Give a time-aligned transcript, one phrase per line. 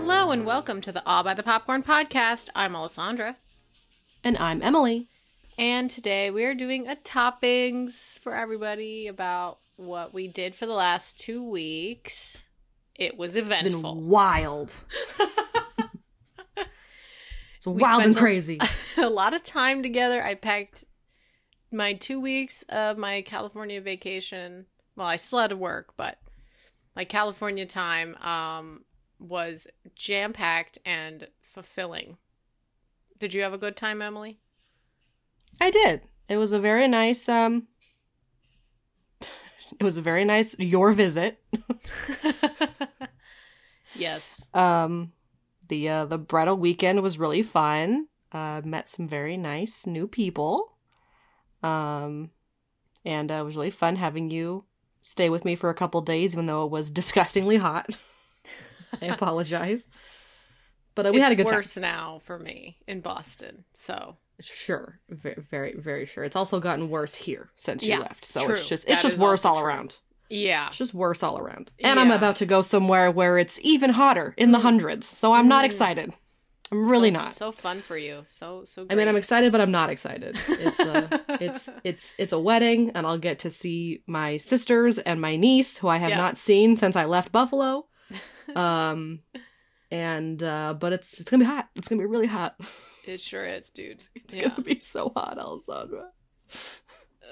[0.00, 2.48] Hello and welcome to the I'll Buy the Popcorn podcast.
[2.54, 3.36] I'm Alessandra.
[4.22, 5.08] And I'm Emily.
[5.58, 10.72] And today we are doing a toppings for everybody about what we did for the
[10.72, 12.46] last two weeks.
[12.94, 14.00] It was eventful.
[14.00, 14.72] wild.
[17.56, 18.60] it's We wild and spent a- crazy.
[18.96, 20.22] a lot of time together.
[20.22, 20.84] I packed
[21.72, 24.66] my two weeks of my California vacation.
[24.96, 26.18] Well, I still had to work, but
[26.96, 28.84] my California time um,
[29.18, 32.16] was jam packed and fulfilling.
[33.18, 34.38] Did you have a good time, Emily?
[35.60, 36.02] I did.
[36.28, 37.66] It was a very nice um
[39.20, 41.42] it was a very nice your visit.
[43.94, 44.48] yes.
[44.54, 45.12] Um
[45.68, 48.06] the uh the bridal weekend was really fun.
[48.30, 50.76] Uh met some very nice new people.
[51.62, 52.30] Um
[53.04, 54.64] and uh, it was really fun having you
[55.00, 57.98] stay with me for a couple days even though it was disgustingly hot.
[59.02, 59.86] I apologize.
[60.94, 61.82] But uh, we it's had a good worse time.
[61.82, 63.64] now for me in Boston.
[63.74, 66.22] So Sure, very, very, very sure.
[66.22, 68.54] It's also gotten worse here since you left, so true.
[68.54, 69.64] it's just That it's just worse all true.
[69.66, 69.98] around.
[70.28, 71.72] yeah, It's just worse all around.
[71.80, 74.62] And I'm about to go somewhere where it's even hotter in the mm.
[74.62, 75.66] hundreds, so I'm not mm.
[75.66, 76.14] excited.
[76.70, 77.32] I'm really So- not.
[77.32, 78.22] So fun for you.
[78.26, 78.86] So so.
[78.88, 80.38] I mean, I'm excited, but I'm not excited.
[80.48, 84.98] It's uh, a, it's it's it's a wedding, and I'll get to see my sisters
[84.98, 86.18] and my niece, who I have Yeah.
[86.18, 87.87] not seen since I left Buffalo.
[88.54, 89.20] Um,
[89.90, 91.68] and uh, but it's it's gonna be hot.
[91.74, 92.60] It's gonna be really hot.
[93.06, 94.02] It sure is, dude.
[94.14, 94.48] It's yeah.
[94.48, 96.10] gonna be so hot, Alessandra.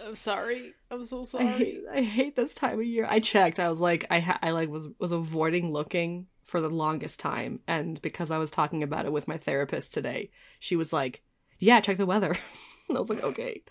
[0.06, 0.74] I'm sorry.
[0.90, 1.46] I'm so I sorry.
[1.46, 3.06] hate, I hate this time of year.
[3.08, 3.58] I checked.
[3.58, 7.60] I was like, I ha- I like was was avoiding looking for the longest time,
[7.66, 11.22] and because I was talking about it with my therapist today, she was like,
[11.58, 12.36] "Yeah, check the weather."
[12.88, 13.62] and I was like, "Okay,"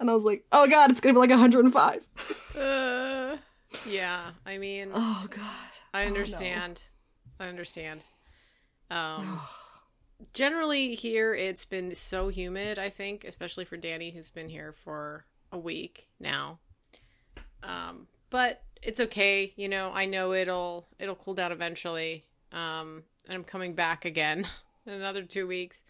[0.00, 2.06] and I was like, "Oh God, it's gonna be like 105."
[2.56, 3.36] Uh,
[3.88, 6.14] yeah, I mean, oh God, I Oh, no.
[6.14, 6.82] understand.
[7.40, 8.04] I understand.
[8.90, 9.40] Um,
[10.32, 12.78] generally here it's been so humid.
[12.78, 16.58] I think, especially for Danny, who's been here for a week now.
[17.62, 19.52] Um, but it's okay.
[19.56, 22.24] You know, I know it'll it'll cool down eventually.
[22.52, 24.44] Um, and I'm coming back again
[24.86, 25.82] in another two weeks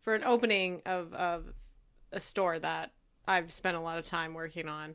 [0.00, 1.52] for an opening of of
[2.12, 2.92] a store that
[3.26, 4.94] I've spent a lot of time working on.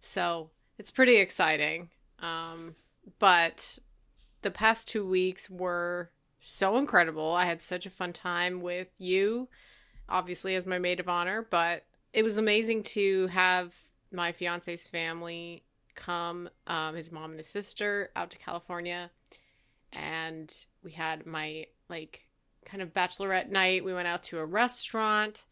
[0.00, 1.88] So it's pretty exciting.
[2.20, 2.74] Um,
[3.18, 3.78] but
[4.42, 6.10] the past two weeks were
[6.40, 7.32] so incredible.
[7.32, 9.48] I had such a fun time with you,
[10.08, 13.74] obviously, as my maid of honor, but it was amazing to have
[14.12, 19.10] my fiance's family come, um, his mom and his sister, out to California.
[19.92, 22.26] And we had my, like,
[22.64, 23.84] kind of bachelorette night.
[23.84, 25.44] We went out to a restaurant.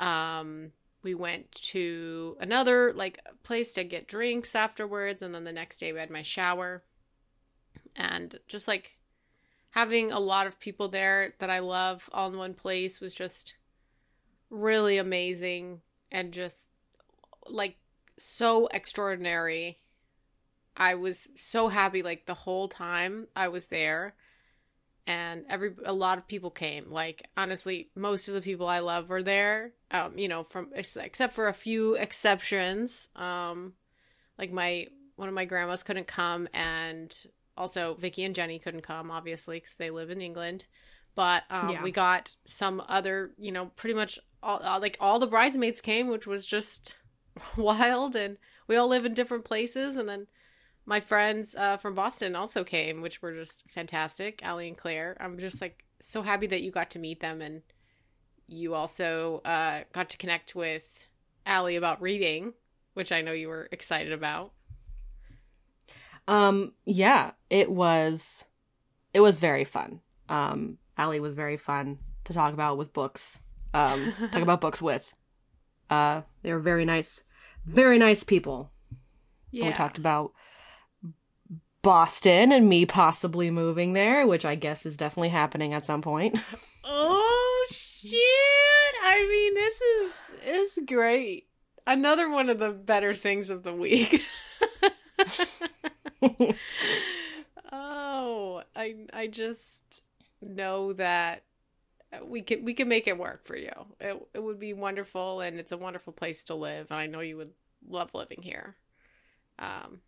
[0.00, 0.72] Um,
[1.02, 5.92] we went to another like place to get drinks afterwards and then the next day
[5.92, 6.82] we had my shower
[7.96, 8.96] and just like
[9.70, 13.56] having a lot of people there that I love all in one place was just
[14.50, 15.80] really amazing
[16.10, 16.68] and just
[17.48, 17.76] like
[18.16, 19.78] so extraordinary.
[20.76, 24.14] I was so happy like the whole time I was there
[25.06, 29.08] and every a lot of people came like honestly most of the people i love
[29.08, 33.72] were there um you know from except for a few exceptions um
[34.38, 34.86] like my
[35.16, 37.26] one of my grandmas couldn't come and
[37.62, 40.66] also vicky and jenny couldn't come obviously because they live in england
[41.14, 41.82] but um Yeah.
[41.82, 46.08] we got some other you know pretty much all uh, like all the bridesmaids came
[46.08, 46.96] which was just
[47.56, 48.36] wild and
[48.66, 50.26] we all live in different places and then
[50.84, 54.42] my friends uh, from Boston also came, which were just fantastic.
[54.44, 55.16] Allie and Claire.
[55.20, 57.62] I'm just like so happy that you got to meet them and
[58.48, 61.06] you also uh, got to connect with
[61.46, 62.54] Allie about reading,
[62.94, 64.50] which I know you were excited about.
[66.28, 68.44] Um, yeah, it was,
[69.12, 70.00] it was very fun.
[70.28, 73.40] Um, Allie was very fun to talk about with books.
[73.74, 75.12] Um, talk about books with.
[75.90, 77.22] Uh, they were very nice,
[77.66, 78.70] very nice people.
[79.50, 79.66] Yeah.
[79.66, 80.32] We talked about
[81.82, 86.38] Boston and me possibly moving there, which I guess is definitely happening at some point.
[86.84, 88.18] Oh shit!
[89.04, 91.46] I mean, this is is great.
[91.86, 94.20] Another one of the better things of the week.
[97.72, 100.02] oh, I I just
[100.40, 101.44] know that
[102.24, 103.72] we can we can make it work for you.
[104.00, 107.20] It it would be wonderful, and it's a wonderful place to live, and I know
[107.20, 107.52] you would
[107.88, 108.76] love living here.
[109.58, 110.00] Um.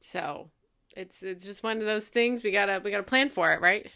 [0.00, 0.50] So,
[0.96, 3.90] it's it's just one of those things we gotta we gotta plan for it, right?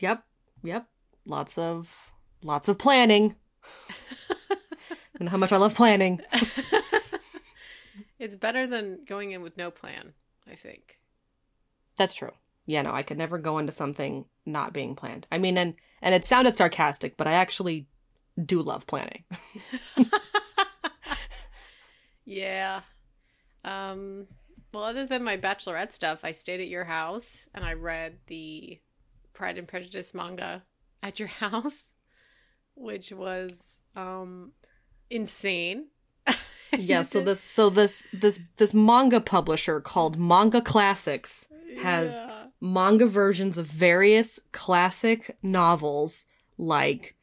[0.00, 0.24] Yep,
[0.62, 0.86] yep.
[1.24, 2.12] Lots of
[2.42, 3.36] lots of planning.
[5.20, 6.20] and how much I love planning.
[8.22, 10.12] it's better than going in with no plan,
[10.48, 11.00] I think.
[11.96, 12.30] That's true.
[12.66, 15.26] Yeah, no, I could never go into something not being planned.
[15.32, 17.88] I mean, and and it sounded sarcastic, but I actually
[18.42, 19.24] do love planning.
[22.24, 22.82] yeah.
[23.64, 24.28] Um
[24.72, 28.78] well, other than my bachelorette stuff, I stayed at your house and I read the
[29.32, 30.62] Pride and Prejudice manga
[31.02, 31.90] at your house,
[32.76, 34.52] which was um
[35.10, 35.88] insane.
[36.78, 41.48] yeah, so this so this this this manga publisher called Manga Classics
[41.82, 42.44] has Yeah.
[42.60, 46.26] manga versions of various classic novels
[46.58, 47.16] like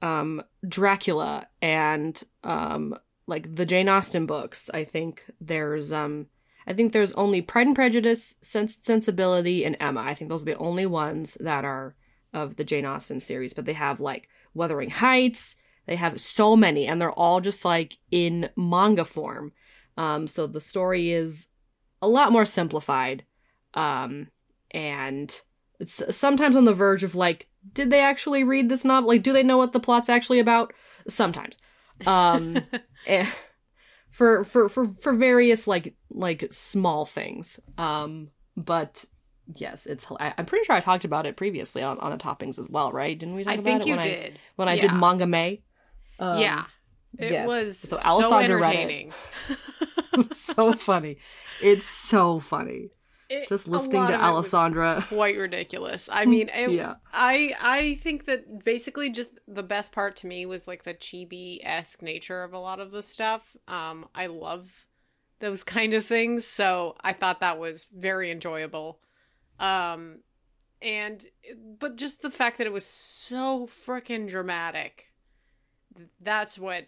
[0.00, 2.94] um Dracula and um
[3.26, 4.70] like the Jane Austen books.
[4.74, 6.26] I think there's um
[6.66, 10.00] I think there's only Pride and Prejudice, Sens- Sensibility, and Emma.
[10.00, 11.96] I think those are the only ones that are
[12.32, 15.56] of the Jane Austen series, but they have like Wuthering Heights.
[15.86, 19.52] They have so many, and they're all just like in manga form.
[19.96, 21.48] Um, so the story is
[22.00, 23.24] a lot more simplified,
[23.74, 24.28] um,
[24.70, 25.40] and
[25.80, 29.08] it's sometimes on the verge of like, did they actually read this novel?
[29.08, 30.72] Like, do they know what the plot's actually about?
[31.08, 31.58] Sometimes,
[32.06, 32.58] um,
[33.06, 33.26] eh,
[34.10, 37.58] for for for for various like like small things.
[37.76, 39.04] Um, but
[39.54, 40.06] yes, it's.
[40.20, 42.92] I, I'm pretty sure I talked about it previously on on the toppings as well,
[42.92, 43.18] right?
[43.18, 43.44] Didn't we?
[43.44, 44.40] Talk I about think it you when I- did.
[44.56, 45.62] when I did manga May.
[46.22, 46.64] Um, yeah.
[47.18, 47.46] It yes.
[47.46, 48.78] was So so, Alessandra read it.
[48.78, 49.12] entertaining.
[50.32, 51.18] so funny.
[51.62, 52.90] It's so funny.
[53.28, 55.04] It- Just listening to of it was Alessandra.
[55.08, 56.08] quite ridiculous.
[56.12, 56.94] I mean, it, Yeah.
[57.12, 61.58] I I think that basically just the best part to me was like the chibi
[61.62, 63.56] esque nature of a lot of the stuff.
[63.68, 64.86] Um, I love
[65.40, 69.00] those kind of things, so I thought that was very enjoyable.
[69.58, 70.20] Um,
[70.80, 71.24] and
[71.78, 75.11] but just the fact that it was so freaking dramatic,
[76.20, 76.86] that's what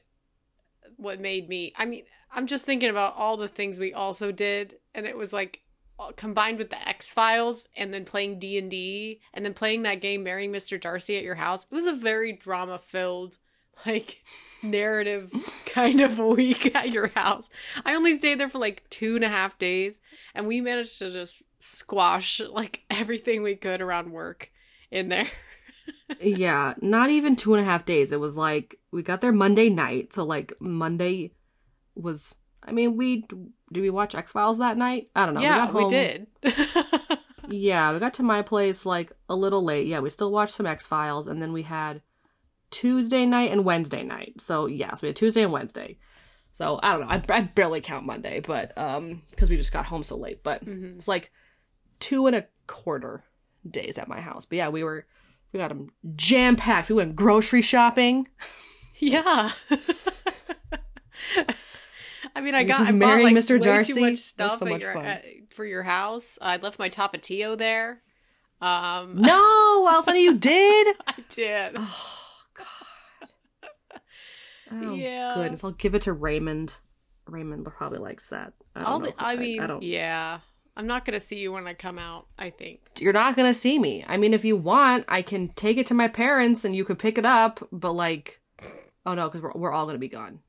[0.96, 1.72] what made me.
[1.76, 5.32] I mean, I'm just thinking about all the things we also did, and it was
[5.32, 5.62] like
[5.98, 9.82] uh, combined with the X Files and then playing D and D and then playing
[9.82, 10.80] that game Marrying Mr.
[10.80, 11.64] Darcy at your house.
[11.70, 13.38] It was a very drama filled,
[13.86, 14.24] like
[14.62, 15.32] narrative
[15.66, 17.48] kind of week at your house.
[17.84, 20.00] I only stayed there for like two and a half days,
[20.34, 24.50] and we managed to just squash like everything we could around work
[24.90, 25.28] in there.
[26.20, 28.12] Yeah, not even two and a half days.
[28.12, 31.32] It was like we got there Monday night, so like Monday
[31.94, 32.34] was.
[32.66, 33.22] I mean, we
[33.72, 35.10] did we watch X Files that night?
[35.14, 35.40] I don't know.
[35.42, 36.26] yeah, got we did.
[37.46, 39.86] Yeah, we got to my place like a little late.
[39.86, 42.00] Yeah, we still watched some X Files, and then we had
[42.70, 44.40] Tuesday night and Wednesday night.
[44.40, 45.98] So yes, we had Tuesday and Wednesday.
[46.54, 47.08] So I don't know.
[47.08, 50.42] I, I barely count Monday, but um, because we just got home so late.
[50.42, 50.94] But Mhm.
[50.94, 51.32] it's like
[52.00, 53.24] two and a quarter
[53.68, 54.46] days at my house.
[54.46, 55.04] But yeah, we were
[55.54, 56.90] we got them jam packed.
[56.90, 58.28] We went grocery shopping.
[58.98, 59.50] Yeah.
[62.36, 63.60] I mean, I got I marrying like Mr.
[63.60, 65.18] Darcy too much stuff so much your, uh,
[65.50, 66.38] for your house.
[66.40, 68.00] I left my Tapatio there.
[68.60, 70.96] Um, No, Alessandra, you did.
[71.06, 71.72] I did.
[71.76, 74.00] Oh God.
[74.72, 75.34] Oh, Yeah.
[75.34, 76.78] Goodness, I'll give it to Raymond.
[77.26, 78.52] Raymond probably likes that.
[78.74, 79.82] I don't All know the, I mean, I don't.
[79.82, 80.38] yeah.
[80.76, 82.26] I'm not gonna see you when I come out.
[82.38, 82.80] I think.
[82.98, 84.04] You're not gonna see me.
[84.08, 86.98] I mean, if you want, I can take it to my parents and you could
[86.98, 87.66] pick it up.
[87.70, 88.40] But like,
[89.06, 90.40] oh no, because we're we're all gonna be gone.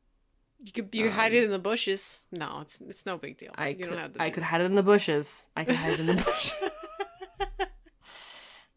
[0.63, 2.22] You could you hide it in the bushes.
[2.32, 3.51] No, it's it's no big deal.
[3.55, 4.22] Um, I you could don't have to.
[4.22, 5.48] I could hide it in the bushes.
[5.55, 6.53] I could hide it in the bushes.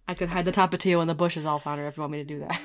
[0.09, 2.39] I could hide the tapatio in the bushes, Alessandra, if you want me to do
[2.41, 2.61] that.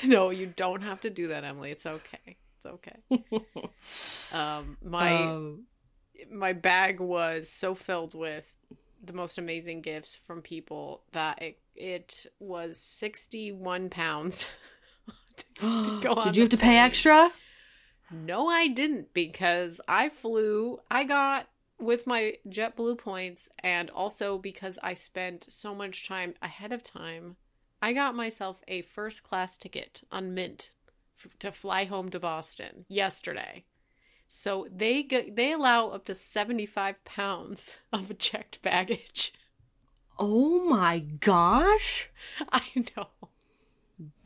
[0.06, 1.70] no, you don't have to do that, Emily.
[1.70, 2.36] It's okay.
[2.58, 2.96] It's okay.
[4.32, 5.62] um, my Um,
[6.30, 8.54] my bag was so filled with
[9.02, 14.46] the most amazing gifts from people that it it was 61 pounds
[15.60, 17.32] did you have to pay extra?
[18.10, 24.78] no i didn't because i flew i got with my JetBlue points and also because
[24.82, 27.36] I spent so much time ahead of time,
[27.82, 30.70] I got myself a first class ticket on Mint
[31.22, 33.64] f- to fly home to Boston yesterday.
[34.36, 39.32] So they get, they allow up to 75 pounds of checked baggage.
[40.18, 42.10] Oh my gosh.
[42.52, 42.64] I
[42.96, 43.06] know.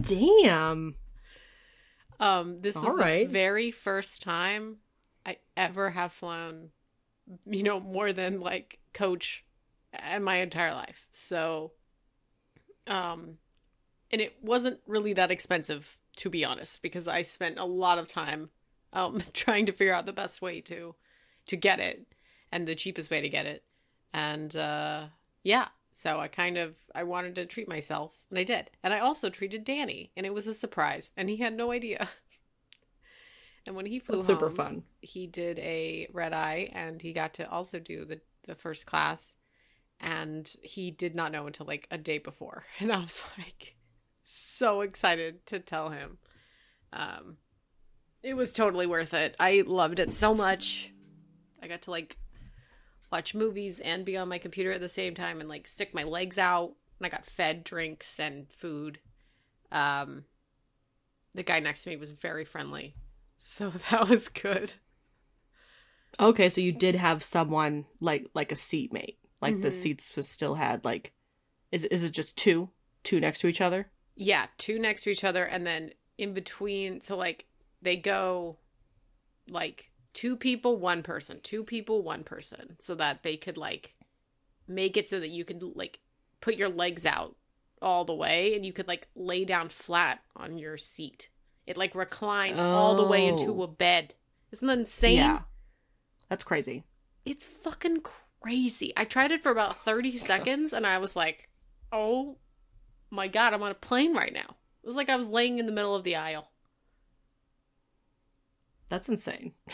[0.01, 0.95] Damn.
[2.19, 3.27] Um this was All right.
[3.29, 4.79] the very first time
[5.27, 6.71] I ever have flown
[7.45, 9.45] you know more than like coach
[10.11, 11.07] in my entire life.
[11.11, 11.73] So
[12.87, 13.37] um
[14.11, 18.09] and it wasn't really that expensive to be honest because I spent a lot of
[18.09, 18.49] time
[18.99, 20.95] um trying to figure out the best way to
[21.47, 22.07] to get it
[22.53, 23.63] and the cheapest way to get it.
[24.13, 25.07] And uh
[25.43, 28.71] yeah, so I kind of I wanted to treat myself and I did.
[28.83, 32.09] And I also treated Danny and it was a surprise and he had no idea.
[33.67, 34.83] and when he flew That's super home, fun.
[35.01, 39.35] he did a red eye and he got to also do the the first class
[40.01, 43.75] and he did not know until like a day before and i was like
[44.23, 46.19] so excited to tell him
[46.93, 47.37] um
[48.23, 50.93] it was totally worth it i loved it so much
[51.63, 52.17] i got to like
[53.11, 56.05] watch movies and be on my computer at the same time and like stick my
[56.05, 58.99] legs out and i got fed drinks and food
[59.73, 60.25] um
[61.35, 62.95] the guy next to me was very friendly
[63.37, 64.75] so that was good
[66.21, 69.19] Okay, so you did have someone like like a seatmate.
[69.41, 69.73] Like the Mhm.
[69.73, 71.13] seats was still had like
[71.71, 72.71] is is it just two?
[73.05, 73.91] Two next to each other?
[74.17, 77.01] Yeah, two next to each other, and then in between.
[77.01, 77.47] So like
[77.83, 78.59] they go
[79.49, 83.95] like two people, one person, two people, one person, so that they could like
[84.67, 86.01] make it so that you could like
[86.41, 87.37] put your legs out
[87.81, 91.29] all the way, and you could like lay down flat on your seat.
[91.67, 93.63] It like reclines all the way into Oh.
[93.63, 94.15] a bed.
[94.53, 95.17] Isn't that insane?
[95.19, 95.41] Yeah.
[96.29, 96.85] That's crazy.
[97.25, 98.01] It's fucking
[98.43, 98.93] crazy.
[98.97, 101.49] I tried it for about 30 seconds and I was like,
[101.93, 102.39] oh
[103.11, 104.57] my god, I'm on a plane right now.
[104.83, 106.51] It was like I was laying in the middle of the aisle.
[108.89, 109.53] That's insane.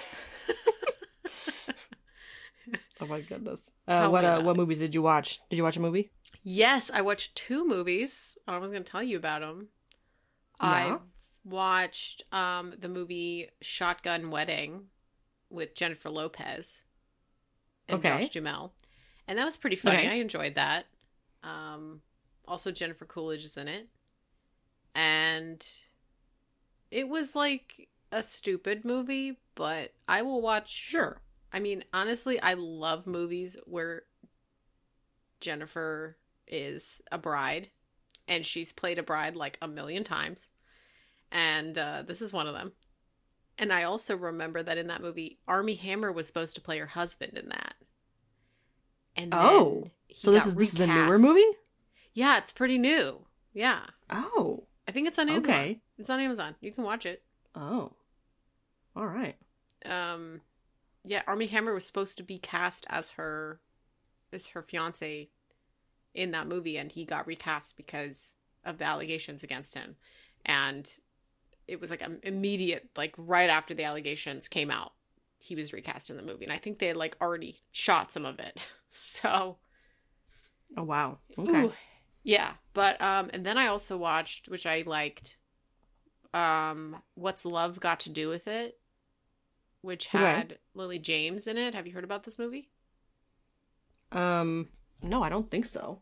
[3.01, 3.71] oh my goodness.
[3.87, 5.41] Uh, what uh, what movies did you watch?
[5.51, 6.11] Did you watch a movie?
[6.43, 8.37] Yes, I watched two movies.
[8.47, 9.69] I was going to tell you about them.
[10.63, 10.69] Yeah.
[10.69, 10.97] I
[11.45, 14.85] watched um the movie Shotgun Wedding
[15.51, 16.85] with Jennifer Lopez
[17.89, 18.09] and Okay.
[18.09, 18.73] Josh Duhamel.
[19.29, 19.99] And that was pretty funny.
[19.99, 20.09] Okay.
[20.09, 20.87] I enjoyed that.
[21.43, 22.01] Um
[22.49, 23.89] also Jennifer Coolidge is in it.
[24.95, 25.67] And
[26.91, 31.21] it was like a stupid movie, but I will watch Sure.
[31.53, 34.03] I mean, honestly, I love movies where
[35.41, 36.17] Jennifer
[36.47, 37.71] is a bride
[38.27, 40.51] and she's played a bride like a million times.
[41.31, 42.73] And uh, this is one of them.
[43.59, 46.87] And I also remember that in that movie, Armie Hammer was supposed to play her
[46.87, 47.75] husband in that.
[49.17, 51.45] And Oh, So this is this is a newer movie?
[52.15, 53.27] Yeah, it's pretty new.
[53.53, 53.81] Yeah,
[54.11, 54.65] Oh.
[54.89, 55.55] I think it's on Amazon.
[55.55, 55.81] Okay.
[55.99, 56.57] It's on Amazon.
[56.61, 57.23] You can watch it.
[57.55, 57.93] Oh.
[58.97, 59.37] All right.
[59.85, 60.41] um
[61.05, 63.61] yeah armie hammer was supposed to be cast as her
[64.33, 65.29] as her fiance
[66.15, 69.97] in that movie and he got recast because of the allegations against him
[70.47, 70.93] and
[71.67, 74.93] it was like an immediate like right after the allegations came out
[75.43, 78.25] he was recast in the movie and i think they had like already shot some
[78.25, 79.59] of it so
[80.77, 81.19] Oh wow.
[81.39, 81.65] Okay.
[81.65, 81.73] Ooh,
[82.23, 85.37] yeah, but um and then I also watched which I liked
[86.33, 88.79] um What's Love Got to Do with It
[89.85, 90.19] which Okay.
[90.25, 91.75] had Lily James in it.
[91.75, 92.71] Have you heard about this movie?
[94.13, 94.69] Um
[95.03, 96.01] no, I don't think so.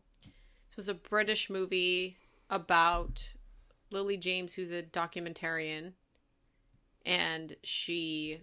[0.69, 2.17] So it's a British movie
[2.49, 3.33] about
[3.91, 5.93] Lily James who's a documentarian
[7.05, 8.39] and she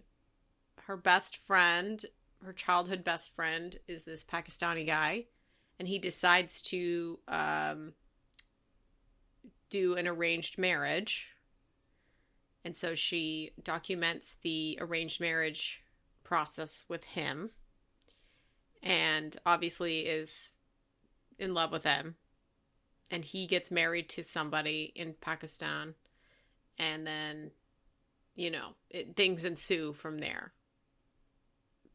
[0.85, 2.05] her best friend,
[2.45, 5.25] her childhood best friend is this Pakistani guy
[5.79, 7.95] and he decides to um
[9.71, 11.30] do an arranged marriage.
[12.65, 15.83] And so she documents the arranged marriage
[16.25, 17.51] process with him
[18.83, 20.59] and obviously is
[21.39, 22.17] in love with him.
[23.11, 25.95] And he gets married to somebody in Pakistan.
[26.79, 27.51] And then,
[28.35, 30.53] you know, it, things ensue from there.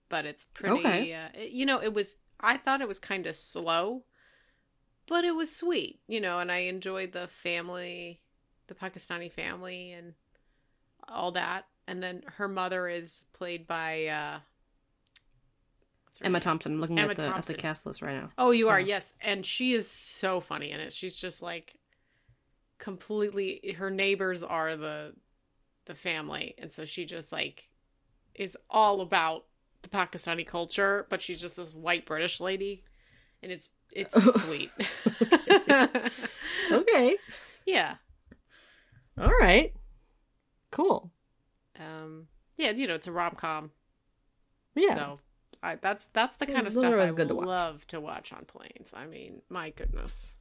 [0.10, 1.14] But it's pretty, Okay.
[1.14, 4.04] uh, it- you know, it was, I thought it was kind of slow,
[5.08, 8.22] but it was sweet, you know, and I enjoyed the family,
[8.68, 10.14] the Pakistani family and
[11.10, 11.66] all that.
[11.88, 14.40] And then her mother is played by, uh,
[16.22, 16.42] Emma name?
[16.42, 16.74] Thompson.
[16.74, 18.30] I'm looking Emma at the, at the cast list right now.
[18.38, 18.96] Oh, you are, Yeah.
[18.96, 19.14] yes.
[19.22, 20.94] And she is so funny in it.
[20.94, 21.76] She's just like
[22.78, 25.14] completely her neighbors are the
[25.86, 27.70] the family and so she just like
[28.34, 29.46] is all about
[29.82, 32.84] the Pakistani culture, but she's just this white British lady,
[33.44, 34.72] and it's it's sweet.
[36.72, 37.16] Okay.
[37.66, 37.96] yeah.
[39.20, 39.74] All right.
[40.76, 41.10] Cool.
[41.80, 42.28] Um.
[42.58, 42.72] Yeah.
[42.72, 43.72] You know, it's a rom com.
[44.76, 44.94] Yeah.
[44.94, 45.20] So
[45.64, 47.48] I, that's that's the Yeah, kind of stuff I good to watch.
[47.48, 48.94] love to watch on planes.
[48.94, 50.36] I mean, my goodness.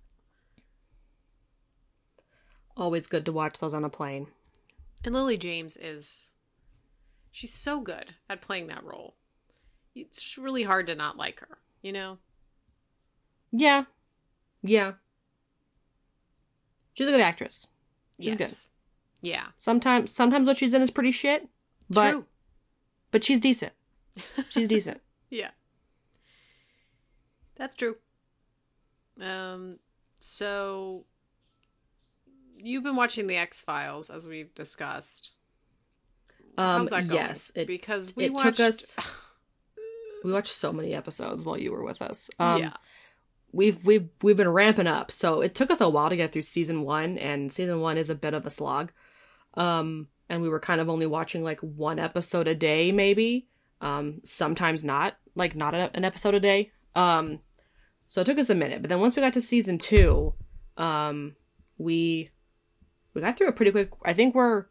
[2.77, 4.27] Always good to watch those on a plane.
[5.05, 6.33] And Lily James is
[7.31, 9.15] she's so good at playing that role.
[9.95, 12.19] It's really hard to not like her, you know?
[13.53, 13.85] Yeah.
[14.63, 14.95] Yeah.
[16.95, 17.69] She's a good actress.
[18.19, 18.69] She's yes.
[19.25, 19.47] Yeah.
[19.59, 21.49] Sometimes sometimes what she's in is pretty shit,
[21.91, 22.25] but True.
[23.11, 23.73] but she's decent.
[24.51, 25.01] She's decent.
[25.31, 25.51] Yeah.
[27.57, 27.97] That's true.
[29.21, 29.79] Um
[30.21, 31.05] so
[32.63, 35.37] you've been watching the X-Files as we've discussed.
[36.57, 37.21] Um How's that going?
[37.21, 38.97] yes, it because we it watched took us
[40.25, 42.31] we watched so many episodes while you were with us.
[42.39, 42.73] Um Yeah.
[43.53, 45.11] we've we've we've been ramping up.
[45.11, 48.11] So it took us a while to get through season 1 and season 1 is
[48.11, 48.93] a bit of a slog.
[49.57, 53.49] Um and we were kind of only watching like one episode a day maybe.
[53.81, 56.73] Um sometimes not, like not an episode a day.
[56.95, 57.41] Um
[58.07, 60.35] so it took us a minute, but then once we got to season 2,
[60.77, 61.37] um
[61.79, 62.31] we
[63.13, 63.91] we got through it pretty quick.
[64.05, 64.67] I think we're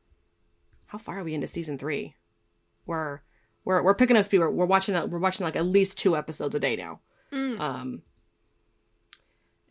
[0.88, 2.16] how far are we into season 3?
[2.86, 3.22] We're
[3.66, 4.40] we're we're picking up speed.
[4.40, 7.00] We're, we're watching we're watching like at least two episodes a day now.
[7.32, 7.60] Mm.
[7.60, 8.02] Um,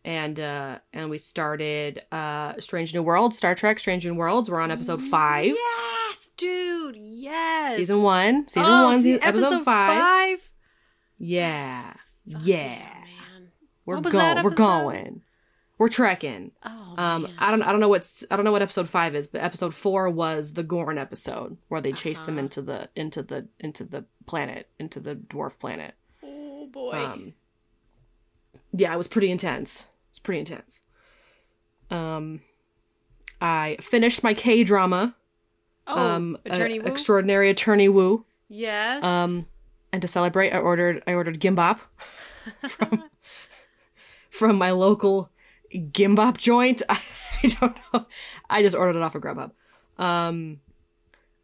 [0.05, 4.51] and uh, and we started uh, Strange New Worlds, Star Trek, Strange New Worlds.
[4.51, 6.97] We're on episode five, Yes, dude.
[6.97, 7.77] Yes.
[7.77, 10.01] season one, season Oh, one, see, se- episode, five.
[10.01, 10.51] five?
[11.19, 11.93] Yeah,
[12.31, 13.49] Fuck yeah, man.
[13.87, 15.23] we're What was that going, we're going,
[15.79, 16.51] we're trekking.
[16.65, 17.33] Oh, Um, man.
[17.39, 19.73] I don't, I don't know what, I don't know what episode five is, but episode
[19.75, 22.39] four was the Gorn episode where they chased Uh-huh.
[22.39, 25.95] into the, into the, into the planet, into the dwarf planet.
[26.25, 26.91] oh boy.
[26.93, 27.35] Um,
[28.73, 29.87] yeah, it was pretty intense.
[30.23, 30.83] Pretty intense.
[31.91, 32.41] Um,
[33.41, 35.15] I finished my K drama.
[35.87, 36.89] oh, um, Attorney uh, Wu?
[36.89, 38.25] Extraordinary Attorney Wu.
[38.49, 39.05] yes.
[39.05, 39.47] Um,
[39.93, 41.81] and to celebrate, I ordered I ordered gimbap
[42.67, 43.05] from
[44.31, 45.31] from my local
[45.75, 46.83] gimbap joint.
[46.89, 47.01] I,
[47.61, 48.07] don't know.
[48.49, 49.51] I just ordered it off of Grubhub.
[49.99, 50.61] Um,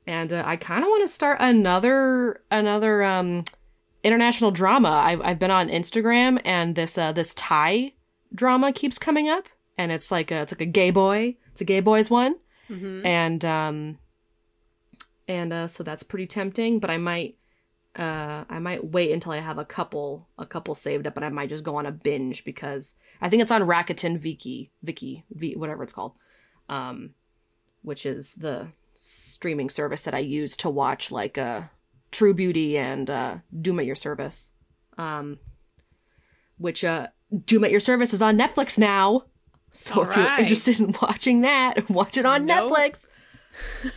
[0.06, 3.44] and uh, I kind of want to start another another um
[4.02, 4.88] international drama.
[4.88, 7.92] I've I've been on Instagram and this uh this Thai
[8.34, 9.44] drama keeps coming up,
[9.76, 11.36] and it's like a it's like a gay boy.
[11.52, 12.36] It's a gay boys one,
[12.70, 13.04] Mhm.
[13.04, 13.98] and um,
[15.26, 16.78] and uh, so that's pretty tempting.
[16.80, 17.36] But I might
[17.96, 21.28] uh I might wait until I have a couple a couple saved up, and I
[21.30, 25.56] might just go on a binge because I think it's on Rakuten Viki Viki v,
[25.56, 26.12] whatever it's called,
[26.68, 27.14] um,
[27.82, 31.62] which is the streaming service that I use to watch like uh
[32.10, 34.52] True Beauty and uh Doom at Your Service,
[34.98, 35.38] um,
[36.58, 37.08] which uh
[37.44, 39.24] Doom at Your Service is on Netflix now.
[39.70, 42.72] So if you're interested in watching that, watch it on Nope.
[42.72, 43.06] Netflix.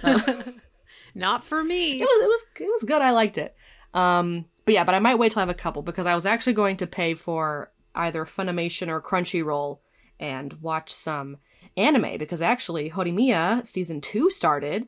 [1.15, 2.01] Not for me.
[2.01, 3.01] It was it was it was good.
[3.01, 3.55] I liked it.
[3.93, 6.25] Um, but yeah, but I might wait till I have a couple because I was
[6.25, 9.79] actually going to pay for either Funimation or Crunchyroll
[10.19, 11.37] and watch some
[11.77, 14.87] anime because actually Horimiya season two started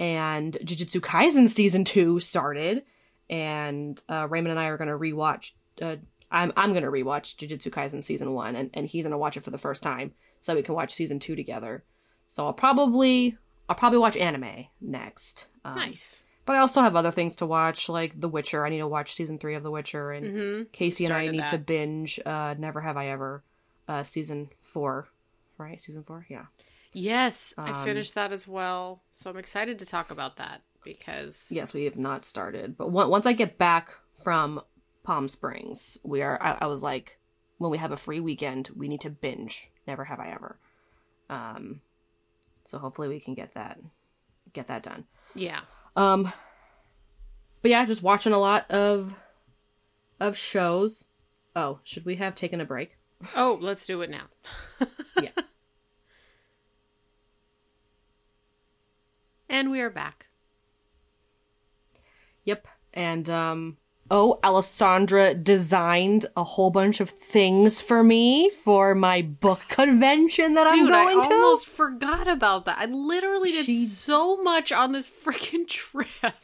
[0.00, 2.82] and Jujutsu Kaisen season two started
[3.30, 5.52] and uh, Raymond and I are going to rewatch.
[5.80, 5.96] Uh,
[6.32, 9.36] I'm I'm going to rewatch Jujutsu Kaisen season one and and he's going to watch
[9.36, 11.84] it for the first time so we can watch season two together.
[12.26, 13.36] So I'll probably
[13.68, 15.46] I'll probably watch anime next.
[15.64, 16.26] Um, nice.
[16.46, 18.66] but I also have other things to watch, like The Witcher.
[18.66, 20.62] I need to watch season three of The Witcher, and Mm-hmm.
[20.72, 23.44] Casey and I need to binge uh, Never Have I Ever,
[23.86, 25.08] uh, season four.
[25.58, 26.26] Right, season four.
[26.28, 26.46] Yeah.
[26.92, 29.02] Yes, I Um, finished that as well.
[29.12, 33.24] So I'm excited to talk about that because Yes, we have not started, but once
[33.26, 33.92] I get back
[34.22, 34.60] from
[35.02, 36.40] Palm Springs, we are.
[36.42, 37.18] I, I was like,
[37.58, 40.58] when we have a free weekend, we need to binge Never Have I Ever.
[41.30, 41.80] Um,
[42.64, 43.78] so hopefully we can get that
[44.52, 45.04] get that done.
[45.34, 45.60] yeah.
[45.96, 46.32] Um
[47.62, 49.14] but yeah, just watching a lot of
[50.20, 51.06] of shows.
[51.56, 52.96] Oh, should we have taken a break?
[53.36, 54.24] Oh, let's do it now.
[55.22, 55.30] Yeah.
[59.48, 60.26] And we are back.
[62.44, 62.66] Yep.
[62.94, 63.76] And um
[64.14, 70.66] oh, Alessandra designed a whole bunch of things for me for my book convention that
[70.66, 71.30] I'm Dude, I going to.
[71.34, 72.76] almost forgot about that.
[72.78, 76.34] I literally did She- so much on this freaking trip.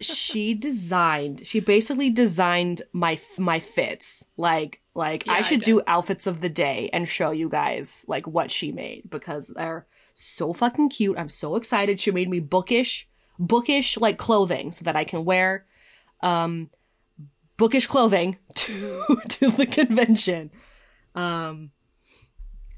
[0.00, 5.64] she designed she basically designed my my fits like like Yeah, i I should did.
[5.64, 9.86] do outfits of the day and show you guys like what she made because they're
[10.12, 14.94] so fucking cute i'm so excited she made me bookish bookish like clothing so that
[14.94, 15.64] i can wear
[16.20, 16.70] um
[17.56, 20.50] bookish clothing to to the convention.
[21.14, 21.70] Um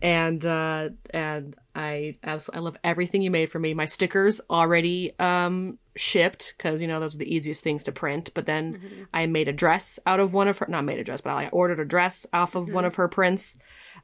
[0.02, 3.74] and uh and I absolutely I love everything you made for me.
[3.74, 8.30] My stickers already um shipped because you know those are the easiest things to print.
[8.34, 9.02] But then Mm-hmm.
[9.12, 11.48] I made a dress out of one of her not made a dress, but I
[11.48, 12.74] ordered a dress off of Mm-hmm.
[12.74, 13.56] one of her prints.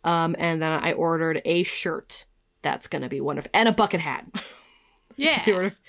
[0.05, 2.27] Um and then I ordered a shirt
[2.63, 4.27] that's gonna be one of and a bucket hat.
[5.19, 5.71] Yeah.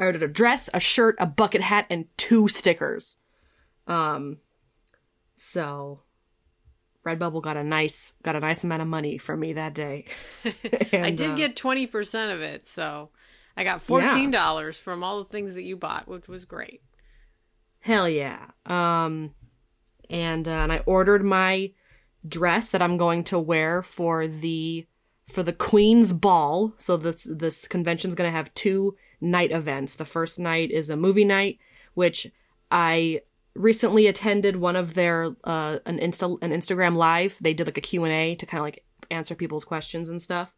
[0.00, 3.16] ordered, I ordered a dress, a shirt, a bucket hat, and two stickers.
[3.86, 4.38] Um,
[5.36, 6.00] so
[7.04, 10.06] Redbubble got a nice got a nice amount of money from me that day.
[10.92, 13.10] I did uh, get 20% of it, so
[13.56, 16.82] I got $14 from all the things that you bought, which was great.
[17.80, 18.46] hell yeah.
[18.66, 19.34] Um,
[20.08, 21.72] and uh, and I ordered my
[22.26, 24.86] dress that I'm going to wear for the
[25.26, 26.74] for the Queen's Ball.
[26.76, 29.94] So this this convention's going to have two night events.
[29.94, 31.58] The first night is a movie night,
[31.94, 32.26] which
[32.70, 33.22] I
[33.54, 37.38] recently attended one of their uh an insta an Instagram live.
[37.40, 40.52] They did like a Q&A to kind of like answer people's questions and stuff.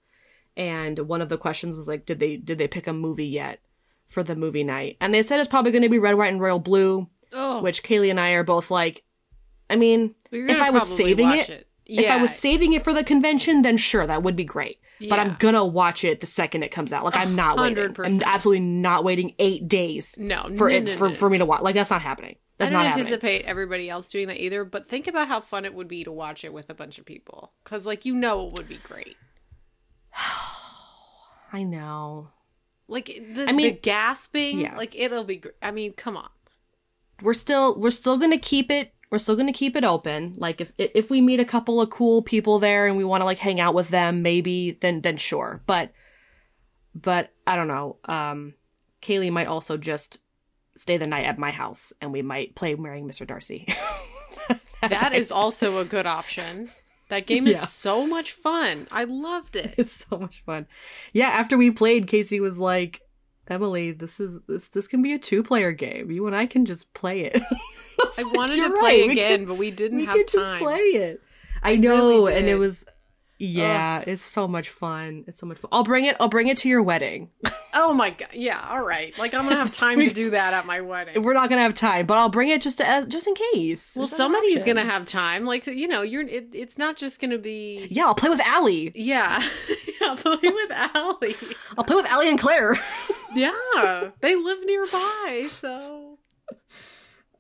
[0.57, 3.61] And one of the questions was like did they did they pick a movie yet
[4.09, 4.97] for the movie night?
[5.01, 7.83] And they said it's probably going to be Red, White and Royal Blue, Oh, which
[7.83, 9.03] Kaylee and I are both like
[9.71, 11.67] I mean, if I was saving watch it,
[11.99, 12.05] it.
[12.05, 14.79] if I was saving it for the convention, then sure, that would be great.
[15.09, 17.05] But I'm gonna watch it the second it comes out.
[17.05, 17.95] Like I'm not waiting.
[17.99, 21.15] I'm absolutely not waiting eight days No, for no, it no, for, no.
[21.15, 21.63] for me to watch.
[21.63, 22.37] Like that's not happening.
[22.59, 23.07] That's I don't happening.
[23.07, 26.13] anticipate everybody else doing that either, but think about how fun it would be to
[26.13, 27.53] watch it with a bunch of people.
[27.65, 29.17] Because, like, you know it would be great.
[31.53, 32.29] I know.
[32.89, 34.77] Like, the, I mean- the gasping, Yeah.
[34.77, 35.55] like, it'll be great.
[35.63, 36.29] I mean, come on.
[37.23, 38.93] We're still we're still gonna keep it.
[39.13, 40.35] We're still gonna keep it open.
[40.39, 43.27] Like if if we meet a couple of cool people there and we want to
[43.27, 45.63] like hang out with them, maybe then then sure.
[45.67, 45.93] But
[46.95, 47.99] but I don't know.
[48.07, 48.55] Um,
[49.03, 50.21] Kaylee might also just
[50.75, 53.27] stay the night at my house and we might play marrying Mr.
[53.27, 53.69] Darcy.
[54.81, 56.69] That is also a good option.
[57.09, 57.67] That game is Yeah.
[57.67, 58.89] so much fun.
[58.91, 59.75] I loved it.
[59.77, 60.67] it's so much fun.
[61.13, 63.01] Yeah, after we played, Casey was like,
[63.47, 66.11] "Emily, this is this this can be a two player game.
[66.11, 67.41] You and I can just play it."
[68.19, 70.41] I like, wanted to play right, again, can- but we didn't we have could time.
[70.41, 71.21] just play it.
[71.63, 72.85] I know, really and it was
[73.39, 75.25] yeah, it's so much fun.
[75.27, 75.69] It's so much fun.
[75.73, 76.17] I'll bring it.
[76.21, 77.31] I'll bring it to your wedding.
[77.75, 78.29] Oh my god!
[78.35, 79.19] Yeah, all right.
[79.19, 81.23] Like I'm gonna have time to do that at my wedding.
[81.23, 83.97] We're not gonna have time, but I'll bring it just to, as just in case.
[83.97, 85.47] Well, somebody's gonna have time.
[85.47, 86.21] Like you know, you're.
[86.21, 87.87] It, it's not just gonna be.
[87.91, 88.93] Yeah, I'll play with Allie.
[88.95, 89.43] Yeah,
[90.03, 90.15] yeah.
[90.17, 91.35] Play with Allie.
[91.79, 92.79] I'll play with Allie and Claire.
[93.35, 96.12] Yeah, they live nearby, so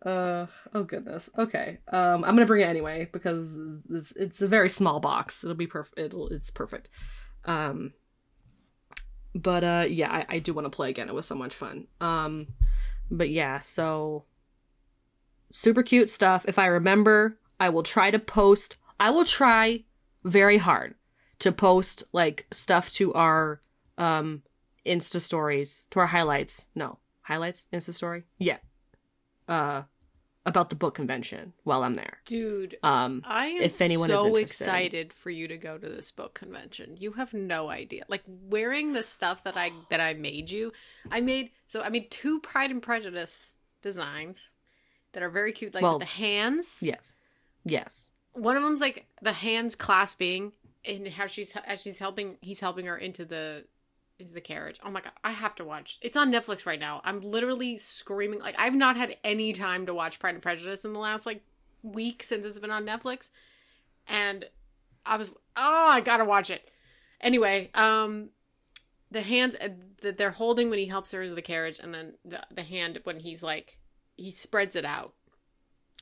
[0.04, 1.30] Uh oh goodness.
[1.38, 1.78] Okay.
[1.88, 3.56] Um I'm gonna bring it anyway because
[3.88, 5.44] it's it's a very small box.
[5.44, 6.14] It'll be perfect.
[6.32, 6.90] It's perfect.
[7.44, 7.92] Um
[9.34, 11.08] but uh yeah, I, I do want to play again.
[11.08, 11.86] It was so much fun.
[12.00, 12.48] Um
[13.10, 14.24] but yeah, so
[15.52, 16.44] super cute stuff.
[16.48, 19.84] If I remember, I will try to post I will try
[20.24, 20.94] very hard
[21.40, 23.60] to post like stuff to our
[23.98, 24.42] um
[24.84, 26.66] Insta stories, to our highlights.
[26.74, 28.24] No, highlights, Insta story.
[28.38, 28.58] Yeah.
[29.46, 29.82] Uh
[30.44, 32.18] about the book convention while I'm there.
[32.26, 32.76] dude.
[32.82, 34.64] Um I am if anyone is so interested.
[34.64, 36.96] excited for you to go to this book convention.
[36.98, 38.04] You have no idea.
[38.08, 40.72] Like wearing the stuff that I that I made you.
[41.10, 44.50] I made so I made two Pride and Prejudice designs
[45.12, 45.74] that are very cute.
[45.74, 46.80] Like Well, the hands.
[46.82, 47.12] yes.
[47.64, 48.10] Yes.
[48.32, 50.52] One of them's like the hands clasping
[50.84, 53.64] and how she's as she's helping he's helping her into the
[54.30, 54.78] the carriage.
[54.84, 55.98] Oh my god, I have to watch.
[56.00, 57.00] It's on Netflix right now.
[57.04, 60.92] I'm literally screaming like I've not had any time to watch Pride and Prejudice in
[60.92, 61.42] the last like
[61.82, 63.30] week since it's been on Netflix.
[64.06, 64.44] And
[65.04, 66.68] I was oh, I got to watch it.
[67.20, 68.30] Anyway, um
[69.10, 69.68] the hands uh,
[70.02, 73.00] that they're holding when he helps her into the carriage and then the the hand
[73.04, 73.78] when he's like
[74.16, 75.14] he spreads it out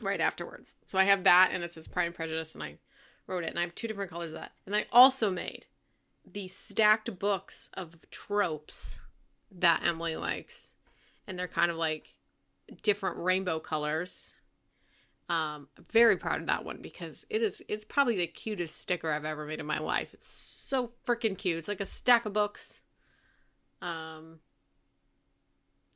[0.00, 0.74] right afterwards.
[0.86, 2.78] So I have that, and it says Pride and Prejudice, and I
[3.26, 4.52] wrote it, and I have two different colors of that.
[4.66, 5.66] And I also made
[6.32, 9.00] these stacked books of tropes
[9.50, 10.72] that Emily likes,
[11.26, 12.14] and they're kind of like
[12.82, 14.32] different rainbow colors.
[15.28, 19.12] Um, I'm very proud of that one because it is it's probably the cutest sticker
[19.12, 20.12] I've ever made in my life.
[20.12, 21.58] It's so freaking cute.
[21.58, 22.80] It's like a stack of books.
[23.80, 24.40] Um,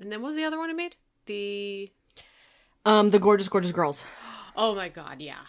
[0.01, 0.97] and then what was the other one I made?
[1.27, 1.90] The
[2.85, 4.05] Um the gorgeous gorgeous girls.
[4.57, 5.42] Oh my god, yeah.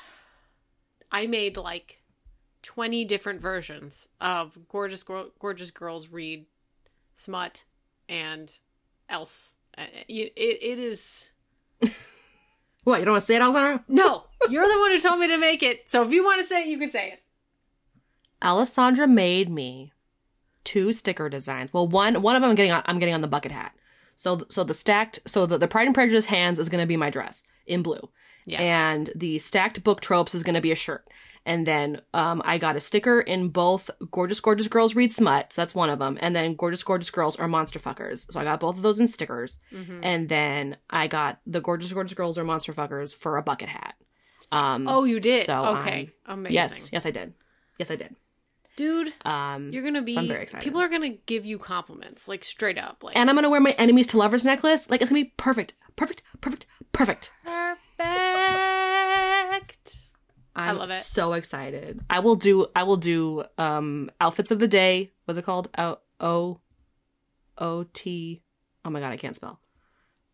[1.11, 2.01] I made like
[2.65, 6.47] 20 different versions of gorgeous Gor- gorgeous girls read
[7.13, 7.63] smut
[8.09, 8.57] and
[9.07, 9.53] else.
[9.77, 11.31] Uh, It, it, is
[12.83, 13.83] What, you don't want to say it, Alessandra?
[13.87, 15.91] No, you're the one who told me to make it.
[15.91, 17.21] So if you want to say it, you can say it.
[18.43, 19.93] Alessandra made me
[20.63, 21.71] two sticker designs.
[21.71, 23.73] Well, one one of them I'm getting on I'm getting on the bucket hat.
[24.15, 27.09] So so the stacked so the, the Pride and Prejudice hands is gonna be my
[27.11, 28.09] dress in blue.
[28.45, 28.61] Yeah.
[28.61, 31.07] And the stacked book tropes is going to be a shirt.
[31.47, 35.61] And then um, I got a sticker in both Gorgeous Gorgeous Girls Read Smut, so
[35.61, 38.25] that's one of them, and then Gorgeous Gorgeous Girls are Monster Fuckers.
[38.31, 39.59] So I got both of those in stickers.
[39.71, 39.99] Mhm.
[40.01, 43.93] And then I got the Gorgeous Gorgeous Girls are Monster Fuckers for a bucket hat.
[44.51, 45.45] Um, Oh, you did.
[45.45, 46.53] So, okay, amazing.
[46.55, 47.33] yes, yes, I did.
[47.77, 48.15] Yes, I did.
[48.75, 50.17] dude, Um, you're gonna be.
[50.17, 50.63] I'm very excited.
[50.63, 53.15] People are gonna give you compliments, like straight up, like.
[53.15, 54.89] and I'm gonna wear my enemies to lovers necklace.
[54.89, 57.31] Like it's gonna be perfect, perfect, perfect, perfect.
[57.43, 57.81] perfect.
[57.99, 59.59] I
[60.55, 61.03] I'm love it.
[61.03, 62.01] So excited.
[62.09, 62.67] I will do.
[62.75, 63.43] I will do.
[63.57, 65.11] Um, outfits of the day.
[65.25, 65.69] What's it called?
[65.77, 66.59] O O
[67.57, 68.41] O T.
[68.83, 69.59] Oh my god, I can't spell.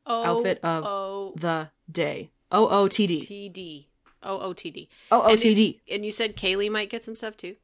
[0.06, 2.32] O Outfit of O The day.
[2.52, 3.22] O O T D.
[3.22, 3.90] T D
[4.24, 4.90] O O T D.
[5.12, 5.82] O O T D.
[5.90, 7.56] And you said Kaylee might get some stuff too.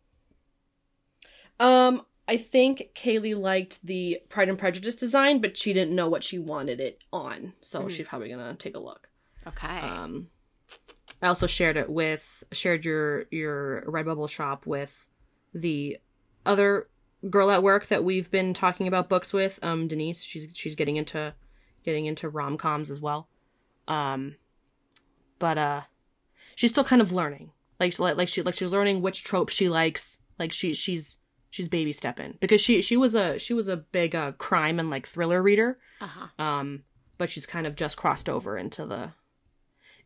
[1.60, 6.24] Um, I think Kaylee liked the Pride and Prejudice design, but she didn't know what
[6.24, 7.92] she wanted it on, so Mhm.
[7.92, 9.07] she's probably gonna take a look.
[9.48, 9.80] Okay.
[9.80, 10.28] Um,
[11.22, 15.08] I also shared it with shared your your Redbubble shop with
[15.54, 15.98] the
[16.46, 16.88] other
[17.30, 19.60] girl at work that we've been talking about books with.
[19.64, 20.22] Um, Denise.
[20.22, 21.34] She's she's getting into
[21.84, 23.28] getting into rom coms as well.
[23.88, 24.36] Um,
[25.40, 25.82] but uh,
[26.56, 27.52] she's still kind of learning.
[27.80, 30.20] Like like like she like she's learning which tropes she likes.
[30.38, 31.18] Like she she's
[31.50, 34.90] she's baby stepping because she she was a she was a big uh crime and
[34.90, 35.80] like thriller reader.
[36.02, 36.44] uh huh.
[36.44, 36.84] Um,
[37.18, 39.12] but she's kind of just crossed over into the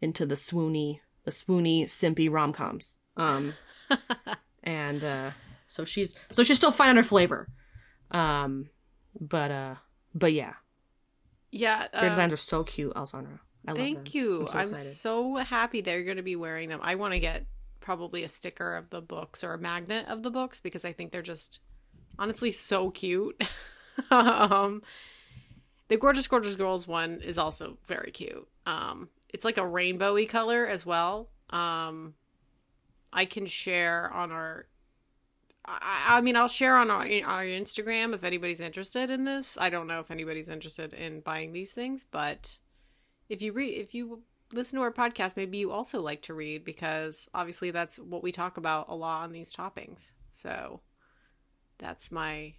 [0.02, 2.98] into the swoony the swoony simpy rom coms.
[3.16, 3.54] Um,
[4.64, 5.32] and uh,
[5.68, 7.48] so she's so she's still finding her flavor.
[8.10, 8.70] Um,
[9.20, 9.76] but uh,
[10.14, 10.54] but yeah,
[11.52, 11.88] Yeah.
[11.94, 13.40] their uh, designs are so cute, Alessandra.
[13.68, 13.78] I love.
[13.78, 14.48] Thank you.
[14.52, 16.80] I'm I'm so so, happy that you're going to be wearing them.
[16.82, 17.46] I want to get
[17.80, 21.12] probably a sticker of the books or a magnet of the books because I think
[21.12, 21.62] they're just
[22.18, 23.42] honestly so cute.
[24.12, 24.82] um,
[25.90, 28.48] the gorgeous gorgeous girls one is also very cute.
[28.66, 31.30] Um, it's like a rainbowy color as well.
[31.50, 32.14] Um,
[33.12, 34.68] I can share on our.
[35.66, 39.58] I, I mean, I'll share on our, our Instagram if anybody's interested in this.
[39.60, 42.58] I don't know if anybody's interested in buying these things, but
[43.32, 46.66] if you read if you listen to our podcast maybe you also like to read
[46.66, 50.82] because obviously that's what we talk about a lot on these toppings so
[51.78, 52.54] that's my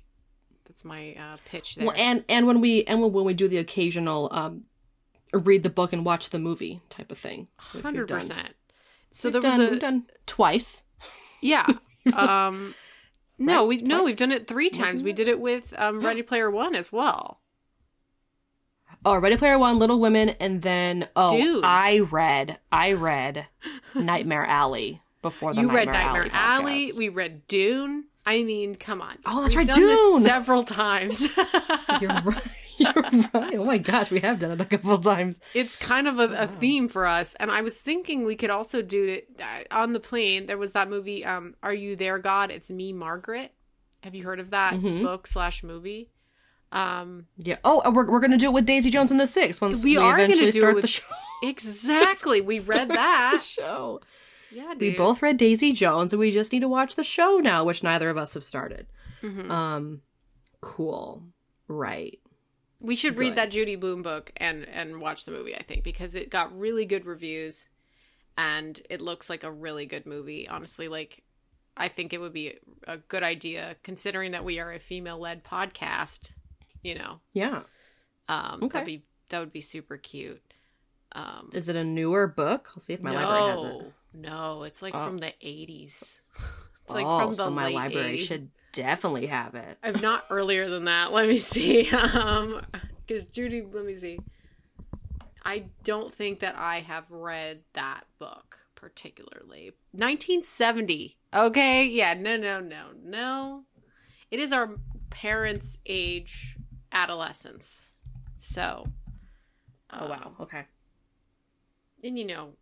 [0.64, 3.48] that's my uh, pitch there Well, and and when we and when, when we do
[3.48, 4.64] the occasional um,
[5.32, 7.82] read the book and watch the movie type of thing, done.
[7.82, 8.32] 100%
[9.10, 10.82] so We've there was done- a we've done twice.
[11.40, 11.66] yeah
[12.16, 12.74] um
[13.38, 13.68] no Right?
[13.68, 14.04] we no Twice?
[14.06, 17.38] we've done it three times we did it with um ready player one as well
[19.04, 21.64] Oh, Ready Player One, Little Women, and then oh, Dude.
[21.64, 23.46] I read, I read
[23.96, 26.72] Nightmare Alley before the you Nightmare read nightmare Alley.
[26.72, 30.20] alley, we read dune i mean come on Oh, that's We've right, Dune!
[30.22, 31.22] several times
[32.00, 32.42] You're right.
[32.82, 33.54] You're right.
[33.56, 35.40] Oh my gosh, we have done it a couple of times.
[35.54, 38.82] it's kind of a, a theme for us and i was thinking we could also
[38.82, 42.50] do it uh, on the plane there was that movie um are you there god
[42.50, 43.52] it's me margaret
[44.02, 45.02] have you heard of that Mhm.
[45.02, 46.10] book slash movie
[46.72, 47.56] um Yeah.
[47.64, 49.96] Oh, we're we're gonna do it with Daisy Jones and the Six once We we,
[49.98, 51.04] are gonna eventually do it start with- the show.
[51.42, 54.00] exactly we read that show.
[54.50, 57.64] yeah We both read Daisy Jones, and we just need to watch the show now,
[57.64, 58.86] which neither of us have started.
[59.22, 59.50] Mhm.
[59.50, 60.00] Um,
[60.62, 61.22] cool.
[61.68, 62.20] Right.
[62.82, 66.14] We should read that judy blume book and and watch the movie i think because
[66.14, 67.68] it got really good reviews
[68.36, 71.22] and it looks like a really good movie honestly like
[71.76, 72.54] i think it would be
[72.86, 76.32] a good idea considering that we are a female led podcast
[76.82, 77.62] you know Yeah.
[78.28, 78.68] um Okay.
[78.72, 80.42] that'd be that would be super cute
[81.12, 82.70] um Is it a newer book?
[82.74, 83.62] I'll see if my library has it.
[83.62, 85.04] no no it's like Oh.
[85.06, 86.20] from the 80s
[86.84, 88.26] it's like oh, from the so my library 80s.
[88.26, 89.78] should definitely have it.
[89.82, 91.88] If not earlier than that, let me see.
[92.14, 92.62] Um,
[93.06, 94.18] because Judy, let me see.
[95.44, 99.72] I don't think that I have read that book particularly.
[99.92, 101.18] 1970.
[101.34, 103.64] Okay, yeah, no, no, no, no.
[104.30, 104.70] It is our
[105.10, 106.56] parents' age,
[106.90, 107.94] adolescence.
[108.38, 108.86] So.
[109.92, 110.22] Oh wow.
[110.26, 110.64] um, Okay.
[112.02, 112.54] and you know,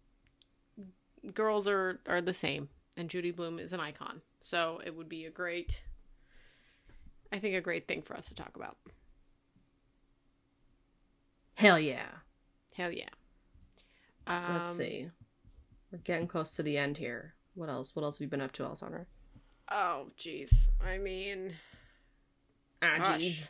[1.33, 2.69] girls are are the same,
[3.01, 4.21] and Judy Blume is an icon.
[4.41, 5.83] So it would be a great,
[7.33, 8.77] I think, a great thing for us to talk about.
[11.55, 12.07] Hell yeah.
[12.75, 13.09] Hell yeah.
[14.27, 15.09] Um, Let's see.
[15.91, 17.35] We're getting close to the end here.
[17.55, 17.97] What else?
[17.97, 19.07] What else have you been up to, Alessandra?
[19.71, 20.71] Oh, jeez.
[20.85, 21.55] I mean,
[22.83, 23.49] Ah, jeez.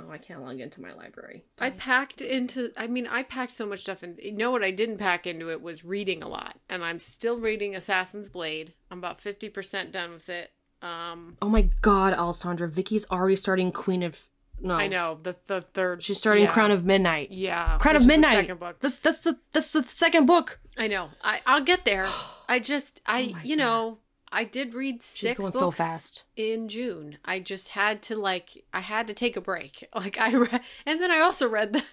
[0.00, 1.44] Oh, I can't log into my library.
[1.58, 2.72] I packed into.
[2.76, 5.50] I mean, I packed so much stuff, and you know what I didn't pack into
[5.50, 8.74] it was reading a lot, and I'm still reading Assassin's Blade.
[8.90, 10.52] I'm about fifty percent done with it.
[10.82, 14.26] Um, Oh my god, Alessandra, Vicky's already starting Queen of
[14.60, 16.02] No, I know the the third.
[16.02, 16.52] She's starting yeah.
[16.52, 17.30] Crown of Midnight.
[17.30, 18.36] Yeah, Crown of Midnight.
[18.36, 18.80] second book.
[18.80, 20.58] This that's the that's the second book.
[20.78, 21.10] I know.
[21.22, 22.06] I I'll get there.
[22.48, 23.98] I just I Oh you know
[24.32, 26.24] I did read six books so fast.
[26.36, 27.18] in June.
[27.24, 29.88] I just had to like I had to take a break.
[29.94, 31.84] Like I read, and then I also read the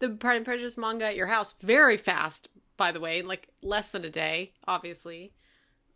[0.00, 2.48] the Pride and Prejudice manga at your house very fast.
[2.76, 5.32] By the way, like less than a day, obviously.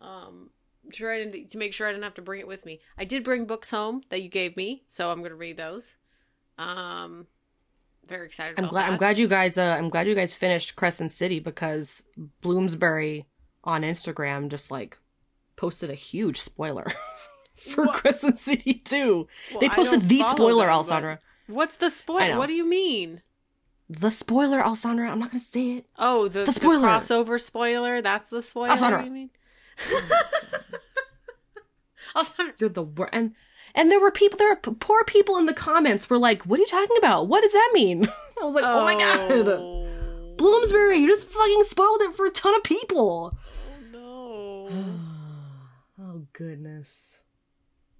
[0.00, 0.50] Um,
[0.92, 2.80] try to to make sure I didn't have to bring it with me.
[2.96, 5.96] I did bring books home that you gave me, so I'm gonna read those.
[6.56, 7.26] Um,
[8.08, 8.54] very excited.
[8.56, 8.90] I'm about glad.
[8.90, 9.58] I'm glad you guys.
[9.58, 12.04] Uh, I'm glad you guys finished Crescent City because
[12.40, 13.26] Bloomsbury
[13.64, 14.96] on Instagram just like
[15.58, 16.86] posted a huge spoiler
[17.54, 17.96] for What?
[17.96, 19.26] Crescent City 2.
[19.50, 21.18] Well, they posted the spoiler, them, Alessandra.
[21.48, 22.38] What's the spoiler?
[22.38, 23.22] What do you mean?
[23.90, 25.10] The spoiler, Alessandra.
[25.10, 25.86] I'm not gonna say it.
[25.98, 26.88] Oh, the, The the, spoiler.
[26.88, 28.00] crossover spoiler.
[28.02, 28.68] That's the spoiler.
[28.70, 29.04] Alessandra.
[29.04, 29.30] You mean?
[32.14, 32.54] Alessandra.
[32.58, 33.10] You're the worst.
[33.14, 33.34] And
[33.74, 34.36] and there were people.
[34.38, 36.10] There were poor people in the comments.
[36.10, 37.28] Were like, "What are you talking about?
[37.28, 38.06] What does that mean?"
[38.40, 40.98] I was like, "Oh, my god, Oh, Bloomsbury!
[40.98, 43.38] You just fucking spoiled it for a ton of people."
[43.94, 44.68] Oh, no.
[46.38, 47.18] goodness.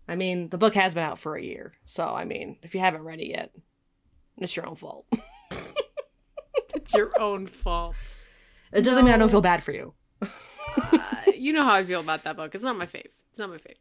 [0.07, 2.81] I mean, the book has been out for a year, so I mean, if you
[2.81, 3.53] haven't read it yet,
[4.39, 5.07] it's your own fault.
[6.75, 7.97] it's your own fault.
[8.73, 9.93] It doesn't mean I don't feel bad for you.
[10.23, 10.99] Uh,
[11.37, 12.55] you know how I feel about that book.
[12.55, 13.09] It's not my fave.
[13.31, 13.75] It's not my fave.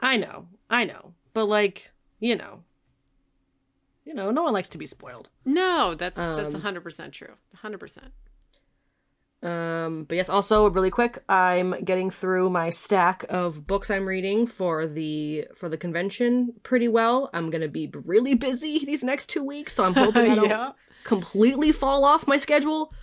[0.00, 1.90] I know, I know, but like,
[2.20, 2.60] you know,
[4.04, 5.30] you know, no one likes to be spoiled.
[5.46, 7.34] No, that's that's Um, hundred percent true.
[7.56, 8.12] Hundred percent.
[9.44, 14.46] Um, but yes, also really quick, I'm getting through my stack of books I'm reading
[14.46, 17.28] for the for the convention pretty well.
[17.34, 20.72] I'm gonna be really busy these next two weeks, so I'm hoping I don't Yeah.
[21.04, 22.94] completely fall off my schedule.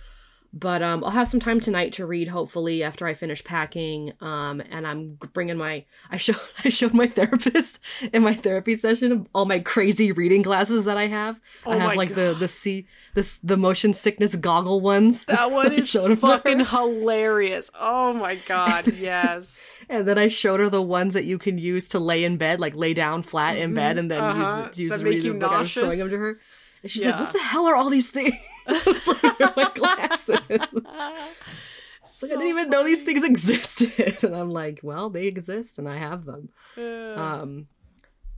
[0.54, 2.28] But um, I'll have some time tonight to read.
[2.28, 4.12] Hopefully, after I finish packing.
[4.20, 7.78] Um, and I'm bringing my I showed I showed my therapist
[8.12, 11.40] in my therapy session all my crazy reading glasses that I have.
[11.64, 15.24] Oh I have like the the see this the motion sickness goggle ones.
[15.32, 17.70] That one is showed 'em to fucking hilarious.
[17.74, 19.58] Oh my god, yes.
[19.88, 22.60] And then I showed her the ones that you can use to lay in bed,
[22.60, 24.66] like lay down flat in bed, and then Uh-huh.
[24.68, 25.50] use, use That the make you book.
[25.50, 25.98] I was showing nauseous?
[25.98, 26.40] them to her,
[26.82, 27.10] and she's Yeah.
[27.12, 28.34] like, "What the hell are all these things?"
[28.68, 30.72] I was like, "They're my glasses." It's
[32.22, 35.88] like, I didn't even know these things existed, and I'm like, "Well, they exist, and
[35.88, 37.66] I have them." Uh, Um,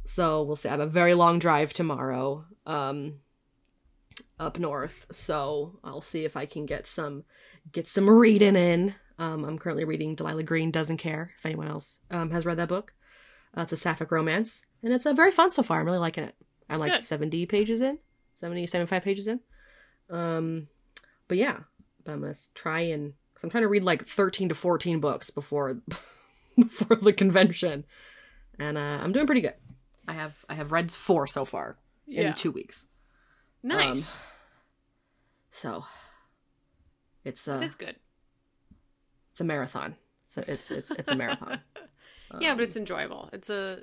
[0.04, 0.68] so we'll see.
[0.68, 3.20] I have a very long drive tomorrow, um,
[4.38, 5.06] up north.
[5.10, 7.24] So I'll see if I can get some
[7.72, 8.94] get some reading in.
[9.18, 11.32] Um, I'm currently reading Delilah Green Doesn't Care.
[11.38, 12.92] If anyone else um, has read that book,
[13.56, 15.80] uh, it's a sapphic romance, and it's uh, very fun so far.
[15.80, 16.34] I'm really liking it.
[16.68, 17.02] I'm like Good.
[17.02, 17.98] 70 pages in,
[18.34, 19.40] 70, 75 pages in.
[20.10, 20.68] Um,
[21.28, 21.60] but yeah,
[22.04, 25.30] but I'm gonna try and because I'm trying to read like 13 to 14 books
[25.30, 25.80] before
[26.56, 27.84] before the convention,
[28.58, 29.54] and uh, I'm doing pretty good.
[30.06, 32.28] I have I have read four so far yeah.
[32.28, 32.86] in two weeks,
[33.62, 34.22] nice.
[35.50, 35.84] so
[37.24, 37.96] it's uh That's good.
[39.32, 39.96] it's a marathon.
[40.28, 41.60] So it's it's it's a marathon.
[42.40, 43.30] yeah, Um, but it's enjoyable.
[43.32, 43.78] It's a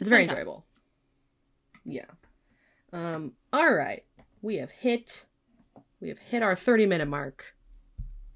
[0.00, 0.40] it's very fun time.
[0.40, 0.66] enjoyable.
[1.84, 2.06] Yeah.
[2.92, 3.32] Um.
[3.52, 4.02] All right,
[4.42, 5.24] we have hit
[6.00, 7.54] we have hit our 30 minute mark.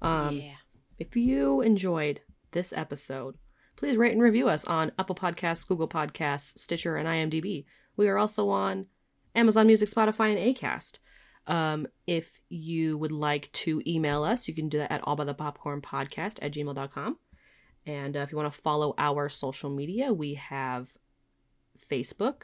[0.01, 0.37] Um.
[0.37, 0.55] yeah.
[0.97, 3.35] If you enjoyed this episode,
[3.75, 7.65] please rate and review us on Apple Podcasts, Google Podcasts, Stitcher, and IMDb.
[7.97, 8.85] We are also on
[9.33, 10.99] Amazon Music, Spotify, and Acast.
[11.47, 16.53] Um, if you would like to email us, you can do that at illbuythepopcornpodcast at
[16.53, 17.17] gmail.com.
[17.85, 20.89] And uh, if you want to follow our social media, we have
[21.91, 22.43] Facebook,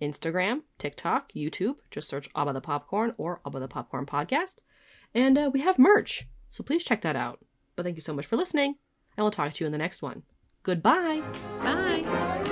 [0.00, 1.76] Instagram, TikTok, YouTube.
[1.90, 4.56] Just search Buy the Popcorn or Buy the Popcorn Podcast.
[5.14, 7.38] And uh, we have merch, so please check that out.
[7.74, 8.76] But thank you so much for listening,
[9.16, 10.22] and we'll talk to you in the next one.
[10.62, 11.22] Goodbye.
[11.60, 12.45] Bye.